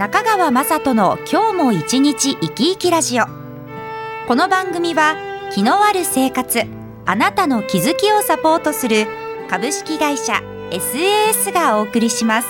[0.00, 3.26] 中川雅人の今日も一日生き生きラジオ。
[4.26, 5.14] この番組は
[5.52, 6.62] 気のある生活
[7.04, 9.06] あなたの気づきをサポートする
[9.50, 10.40] 株式会社
[10.70, 12.48] SAS がお送りします。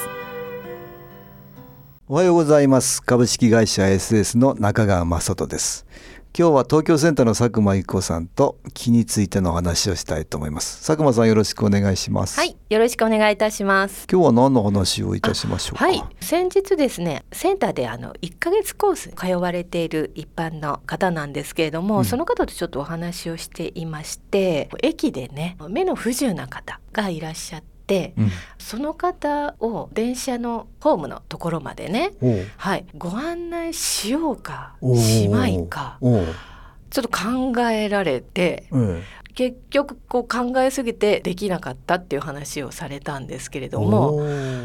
[2.07, 3.03] おはようございます。
[3.03, 5.87] 株式会社 SAS の中川雅人です。
[6.33, 10.87] 今日は東京センターの佐久間由子さんと気についてのお話をしたいと思います。
[10.87, 12.39] 佐久間さんよろしくお願いします。
[12.39, 14.07] はい、よろしくお願いいたします。
[14.11, 15.87] 今日は何の話をいたしましょうか？
[15.87, 27.70] はい、先日ですね、センターであの1ヶ月コース通われている一般の方なんですけれども、うんその方とちょっとお話をしていまして、駅でね、目の不自由な方がいらっしゃって、
[28.17, 28.31] うん。
[28.59, 32.13] その方を電車のホームのところまでね、
[32.57, 39.03] はい、ご案内しようかしまいかちょっと考えられてえ
[39.35, 44.19] 結局こう考えすぎてできなかったっていう話をされたんですけれえども、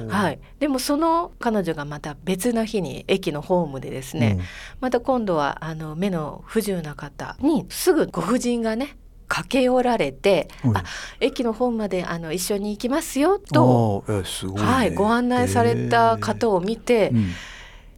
[0.09, 4.39] はい、でもその彼女がまた別の日に駅のホームでですね、
[4.81, 10.83] また今度はあの目の不自由な方にすぐご婦人がね駆け寄られて「うんあ
[11.19, 17.31] 駅のホームまであの一緒に行きますよ」と、えすごいね、はい、ご案内された方を見て、うん。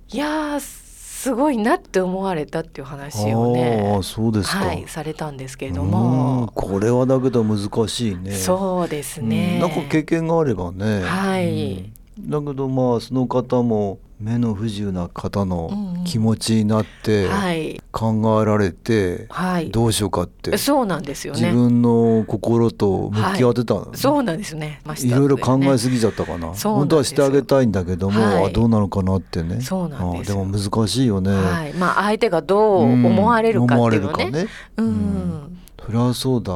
[0.09, 6.51] いやーすごいなって思われたっていう話をねそうですか、はい、されたんですけれどうんも。
[6.55, 8.31] これはだけど難しいね。
[8.31, 9.59] そうですうんね。
[9.59, 11.01] なんか経験があればね。
[11.01, 11.91] はい。
[12.19, 12.29] うん。
[12.29, 21.41] だけどまあその方も目の不自由な方の気持ちになってはい、考えられてはい、どうしようかってそうなんですよね。
[21.41, 23.91] 自分の心と向き合ってたのね。
[23.93, 24.81] そうなんですね。
[24.85, 26.53] まあいろいろ考えねすぎちゃったかな。
[26.53, 28.45] 本当はしてあげたいんだけども、はい。
[28.45, 29.61] あどうなのかなってね。
[29.61, 34.17] そうなんですでも難しいよね、はい、まあ相手がどう思われるかっていうのね。
[34.17, 34.47] うん思われるかね。
[34.77, 36.09] ううん。
[36.09, 36.53] ん、そうだ。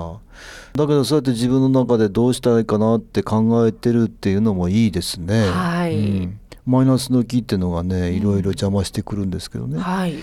[0.74, 5.50] だけどそうやって自分の中でどうしたいかなって考えてるっていうのもいいですね。
[5.50, 5.98] はい。
[5.98, 8.16] うんマイナスの気っていうのがねん。
[8.16, 10.16] いろいろ邪魔してくるんですけどね、はい、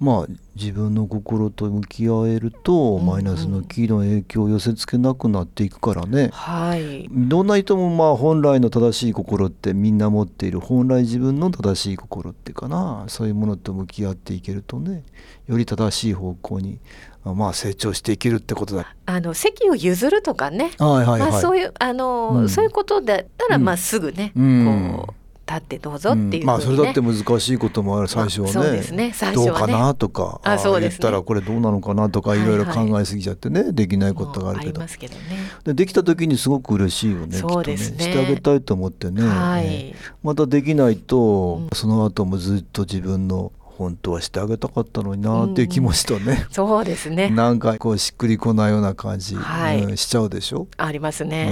[0.00, 3.06] まあ自分の心と向き合えると、うんうん。
[3.06, 13.04] マイナスの気の影響を寄せ付けなくなっていくからね、はい、どんな人もまあ本来の正しい心ってみんな持っている本来自分の正しい心っていうかな。
[13.08, 15.04] そういうものと向き合っていけるとね
[15.46, 16.78] より正しい方向に
[17.24, 18.94] あまあ成長していけるってことだ。
[19.06, 20.72] あの席を譲るとかね。
[20.78, 21.30] はいはいはい。
[21.30, 22.48] まあそういうあの、うん。
[22.48, 23.64] そういうことだったら、うん。
[23.64, 24.94] まあすぐね、うん。
[25.06, 25.14] こう
[25.46, 29.12] 立ってどうぞっていうふうんまあそれだって難しいこともある最初はね,、うですね。
[29.14, 29.50] 最初はね。
[29.50, 30.98] どうかなとかあそうですね。
[31.00, 32.48] 言ったらこれどうなのかなとかはいはい。
[32.48, 34.80] いろいろ考えすぎちゃってね、できないことがあるけど。
[34.98, 35.20] けどね。
[35.64, 38.12] でできた時にすごく嬉しいよねそうですねきっとね。
[38.12, 39.66] してあげたいと思ってね、はい。
[39.66, 41.68] えーまたできないと、うん。
[41.74, 47.28] その後もずっと自分の本当はしてあげたかったのになっていう気持ちとね、そうですね。
[47.28, 49.82] なんかこうしっくりこないような感じ、はい。
[49.82, 50.68] うんしちゃうでしょ？
[50.76, 51.48] ありますうね。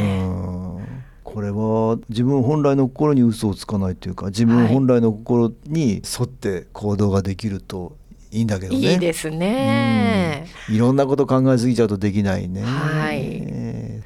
[1.33, 7.97] んこれは自分本来の心に嘘をつかないというか自分本来の心に沿って行動ができると
[8.31, 8.93] いいんだけどね。
[8.93, 10.47] いいですね。
[10.69, 12.63] うんいろんなこと考えすぎちゃうとできないね。
[12.63, 13.43] はい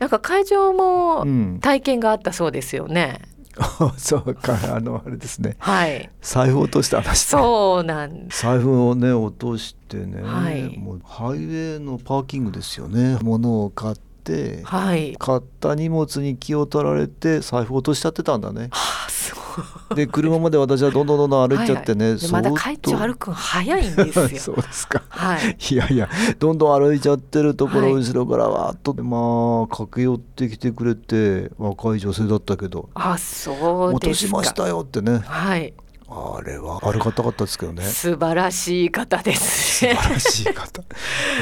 [0.01, 3.21] なんか会場もうん、体験があったそうですよね。
[3.97, 6.11] そうかあのあれですねはい。
[6.21, 8.43] 財布落とした話そうなんです。
[8.43, 15.17] 財布をね落としてね、はいもうハイウェイのパーキングですよね物を買ってはい。
[15.19, 19.97] 買った荷物に気を取られて財布落としちゃってたんだねはあ、すごい。
[19.97, 24.29] で車まで私はどんどんどんどん歩いちゃってね、はいはいでまだ相当会長歩くの早いんですよ。
[24.39, 25.57] そうですかはい。
[25.71, 34.29] いやいやどんどん歩いちゃってるところはいを後ろからわーっと、まあ駆け寄ってきてくれて若い女性だったけどあ、そう落とですか。
[34.29, 35.73] しましたよってねはい。
[36.09, 39.95] あれは悪かったかったですけどね素晴らしい方です素ね。
[39.95, 40.83] 晴らしい方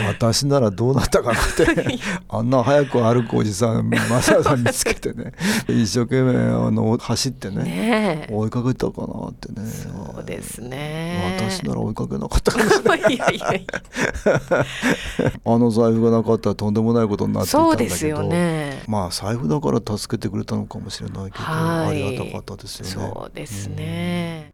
[0.09, 1.99] 私ならどうなったかなって
[2.29, 5.33] あんな早く歩くおじさんマサさん見つけてね
[5.69, 8.33] 一生懸命あの走ってねねえ。
[8.33, 11.37] 追いかけたかなってねそうですね。
[11.39, 14.65] 私なら追いかけなかったかもしれない いやいやいや。
[15.45, 18.83] あの財布がなかったらとんでもないことになっていたんだけどそうですよね。
[18.89, 24.54] まあ財布だから助けてくれたのかもしれないけど、はいありがたかったですよねそうですね。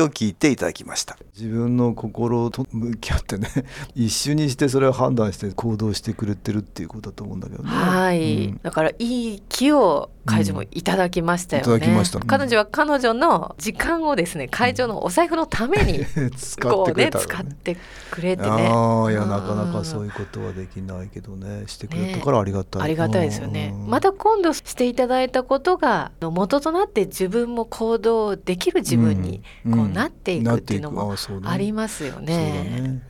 [0.00, 1.16] を聞いていただきました。
[1.38, 3.48] 自分の心と向き合ってね
[3.94, 7.68] 一瞬にしてそれを判断して行動してくれてるっていうことだと思うんだけどね。
[7.68, 8.60] はい、うん。
[8.62, 12.18] だからいい気を会場もいただきましたよね、うんいただきました。
[12.18, 12.26] うん。
[12.26, 16.06] 彼女は彼女の時間をですね会場のお財布のために
[16.36, 17.76] 使こうねってくれたの使って
[18.10, 18.48] くれてね。
[18.48, 19.28] ああいやうん。
[19.28, 21.64] なかなかそういうことはできないけどね。
[21.66, 23.74] してくれたからありがたい、ありがたいですよね。
[23.74, 23.90] うん。
[23.90, 29.76] また今度していただいたことが元となって自分も行動できる自分にうん。
[29.76, 33.02] こうなっていくっていうのもありますよね。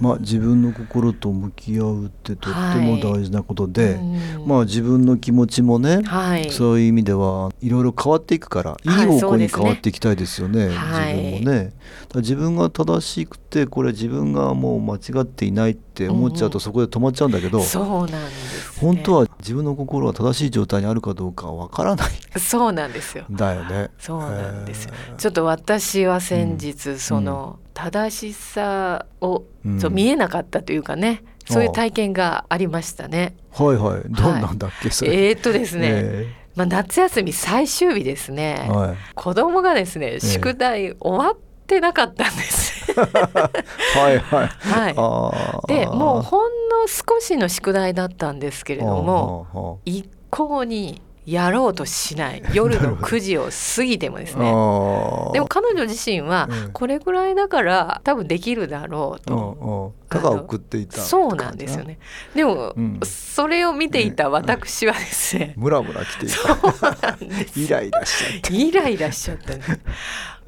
[0.00, 4.46] まあ自分の心と向き合うってとっても大事なことで、うん。
[4.46, 11.14] まあ自分の気持ちもね、はい、そういう意味ではいろいろ変わっていくからいいはい方向に変わっていきたいですよね、はい。
[11.14, 11.72] 自分もね。
[12.14, 18.80] 自分が正しくてこれ自分がもう間違っていないって思っちゃううんうんとそこで止まっちゃうんだけど、そうなんです、ね。
[18.80, 23.24] 本当は自分の心は正しい状態にあるかどうかはわからないそうなんですよ。
[23.28, 23.90] んだよね。
[23.98, 33.34] そうなんですよへーちょっと私は先日、その正しさを、うんそう見えなかったというかね、そういう体験がありましたね。
[33.52, 35.28] はいはいどんなんだっけ、それ。
[35.28, 38.66] えー、っとですね、えまあ夏休み最終日ですね。
[38.66, 41.36] えはい子供がですねえ宿題終わっ
[41.68, 42.92] てなかったんです。
[42.94, 44.48] はいはい。
[44.58, 45.72] はい。
[45.72, 52.42] でもうほんの少しの宿題だったんですけれどもも一向にやろうとしない。
[52.54, 54.46] 夜の9時を過ぎてもですね。
[54.46, 56.72] でも彼女自身はうん。
[56.72, 59.92] これぐらいだから多分できるだろうと。
[60.08, 61.98] ただ送っていたそうなんですよね。
[62.34, 63.00] でも、うん。
[63.04, 67.18] それを見ていた私はですね、ムラムラ来ていた。
[67.60, 69.80] イライラしちゃってイライラしちゃったんです。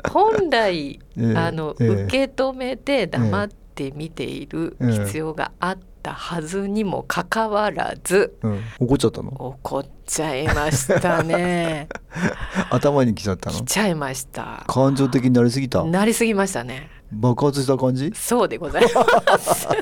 [0.09, 9.31] 本来、ええあの、ええ受け止めて黙って見ている必要があったはずにもかかわらず、うん怒っちゃったの？
[9.31, 11.89] 怒っちゃいましたね。
[12.71, 13.57] 頭に来ちゃったの？
[13.59, 14.65] 来ちゃいました。
[14.67, 15.85] 感情的になりすぎた？
[15.85, 16.89] なりすぎましたね。
[17.13, 18.13] 爆発した感じ？
[18.15, 19.69] そうでございます。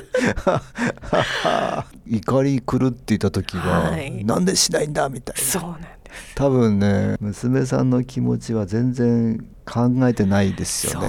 [2.07, 6.35] 怒り狂っていた時が、はいなんでしないんだみたいなそうなんです。
[6.35, 11.07] 多分ね娘さんの気持ちは全然考えてないですよね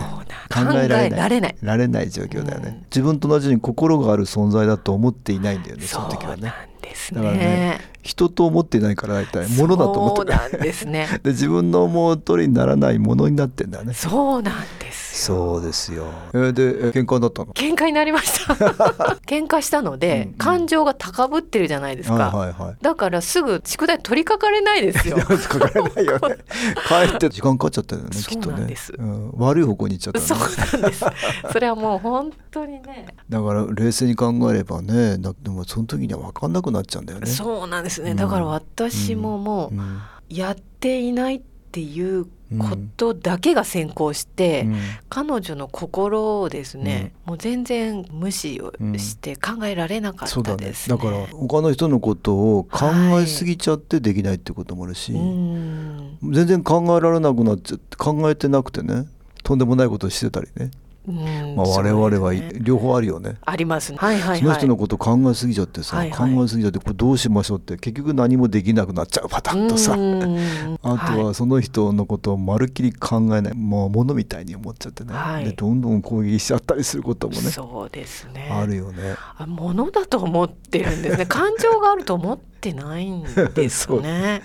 [0.52, 1.56] 考えられない。
[1.62, 6.52] られない状況だよね、うん自分と同じように心がある存在だと思っていないんだよねその時はね
[6.82, 7.80] ですだからねね。
[8.02, 11.20] 人と思っていないから大体物だと思ってるそうなんですね。
[11.22, 15.36] で 自分の思う通りにならないものになってんだよねそうなんですよ。
[15.36, 17.52] そうですよえーでえ喧嘩になったの？
[17.52, 18.54] 喧嘩になりました。
[19.26, 22.14] 喧嘩したので、うんうん感情が高ぶってるじゃないですか。
[22.14, 25.18] はいはいはいだからすぐ宿題取りかかれないですよ。
[25.18, 26.36] かからないよね
[26.88, 28.92] 帰って時間かかっちゃったよねきっとねそうなんです。
[28.96, 31.04] うん、悪い方向に行っちゃったそうねなんです。
[31.52, 33.06] それはもう本当にね。
[33.28, 37.26] だから冷静に考えればねだでもその時には分かんなくなっちゃうんだよね。
[37.26, 38.12] そうなんですね。
[38.12, 38.16] うん。
[38.16, 39.78] だから私ももうん。
[39.78, 39.82] う
[40.28, 41.40] やっていないっ
[41.72, 44.76] ていうことだけが先行して、うん。
[45.08, 50.54] 彼女の心をですね、もう全然無視をして考えられなかそうだね。
[50.56, 52.86] ったです、だから他の人のことを考
[53.20, 59.06] えすぎちゃってできないってこともあるし、うん全然考えられなくなっちゃって考えてなくてね
[59.42, 60.70] とんでもないことしてたりね、
[61.10, 63.98] まあ、我々は両方あるよねありますね。
[63.98, 64.38] はいはいはい。
[64.40, 78.48] その人のこと考えすぎちゃってさ、はいはい考えすぎちゃってこれどうしましょうって結局何もできなくなっちゃうパターンとさうん あとはその人のことをまるっきり考えないもう物みたいに思っちゃってね、はいでどんどん攻撃しちゃったりすることもねそうですね。
[78.50, 79.16] あるよね。
[79.36, 81.26] あものだと思ってるんですね。
[81.26, 84.42] 感情があると思ってないんですよね。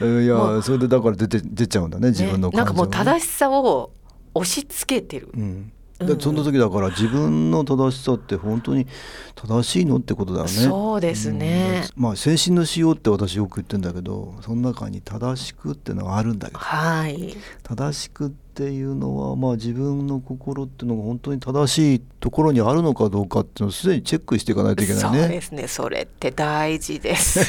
[0.00, 3.90] えいもやそれでだから出て出ちゃうんだね自分のねなんかもうし正しさを
[4.34, 5.30] 押し付けてる。
[5.34, 8.86] うんうんでその時だから自分の正しさって本当に
[9.34, 10.50] 正しいのってことだよね。
[10.50, 17.36] そうですねうんまあ精神のしようって私よく言ってんだけどその中に正しくってのがあるんだけどはい。
[17.64, 25.28] 正しくっていうのはまあ自分の心っていうのが本当に正しいところにあるのかどうかっていうのをすでにチェックしていかないといけないそうね。
[25.28, 25.68] ですね。
[25.68, 27.40] それって大事です。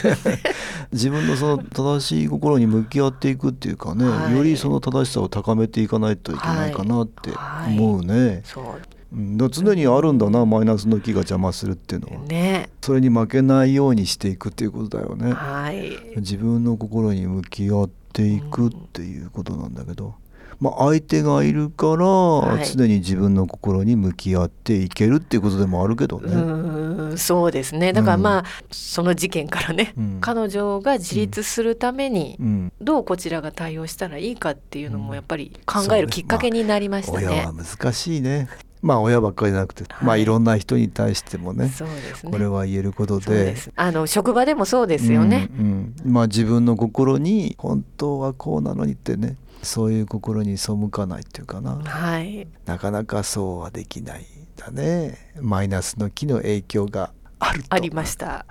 [0.92, 8.42] 自分のその正しい心に向き合っていくっていうかね、はいよりその正しさを高めていかないといけないかなってはい思うね。
[8.44, 8.64] そう
[9.12, 12.24] うんだから常にあるんだなマイナスの気が邪魔するっていうのは。
[12.28, 12.70] ね。
[12.82, 15.34] それに負けないようにしていくっていうことだよね。
[15.34, 15.98] はい。
[16.18, 20.14] 自分の心に向き合っていくっていうことなんだけど、
[20.60, 26.34] まあ相手がいるからい常に自分の心に向き合っていけるっていうことでもあるけどうね。
[26.34, 27.94] ーんそうですね。
[27.94, 37.54] だからうんまあ、その事件からね、うん彼女が自立するためにうんどうこちらが対応したらいいかっていうのうんもやっぱり考えるきっかけになりましたね親は。
[37.54, 38.48] 難しいね。
[38.82, 40.26] まあ親ばっかりじゃなくて、はいまあい。
[40.26, 41.72] ろんな人に対してもねね。
[42.24, 43.56] これは言えることで。
[43.76, 45.50] あの職場でもそうですよね。
[45.58, 46.12] うんうん。
[46.12, 55.18] まあ自分の心に本当はこうなのにってねそういう心に背かないっていうかな、はい、なかなかそうはできないんだね。
[55.42, 57.68] マイナスの気の影響があると。
[57.70, 58.46] ありました。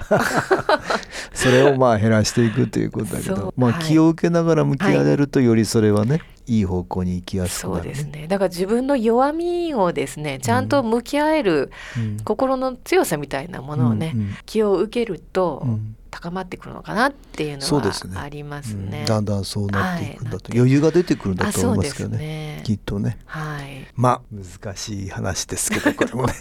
[1.32, 3.54] それをまあ減らしていくということだけど。
[3.56, 3.84] まあはい。
[3.84, 8.26] 気を受けながら向き合えるとよりそれはね、い、い方向に行きやすくそうなる、ね、ですね。
[8.28, 12.16] だから自分の弱みをですね、ちゃんと向き合えるうん。
[12.24, 15.94] 心の強さみたいなものをね、うんうん気を受けるとうん。
[16.10, 18.90] 高まってくるのかなっていうのはありますうん。
[18.90, 19.04] ね。
[19.06, 20.58] だんだんそうなっていくんだと、はい。
[20.58, 22.18] 余裕が出てくるんだあ、と思いますけどね。
[22.18, 22.62] ね。
[22.64, 23.18] きっとね。
[23.26, 23.86] はい。
[23.94, 26.34] まあ難しい話ですけどこれもね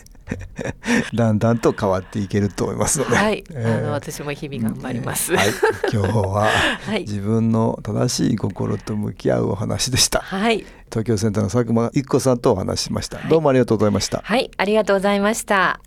[1.14, 5.36] だんだんと変わっていけると思いますので、はい、えーあの私も日々頑張ります。
[5.36, 5.48] はい、
[5.92, 6.50] 今日は
[6.86, 7.02] はい。
[7.02, 10.20] 自分の正しい心と向き合うお話でした。
[10.20, 14.22] はい、東京センターの佐久間一子さんとお話ししました、はいどうもありがとうございました。
[14.24, 15.87] はい、ありがとうございました。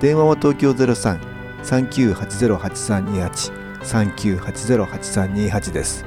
[0.00, 6.04] 電話は東京03-3980-8328 3980-8328です。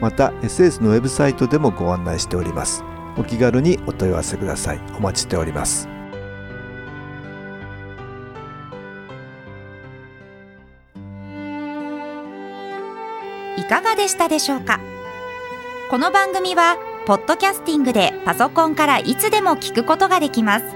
[0.00, 2.84] また SS のウェブサイトでもご案内しております。
[3.16, 4.80] お気軽にお問い合わせください。
[4.96, 5.88] お待ちしております。
[13.56, 14.78] いかがでしたでしょうか？
[15.90, 16.76] この番組は
[17.06, 20.75] ポッドキャスティングでパソコンからいつでも聞くことができます。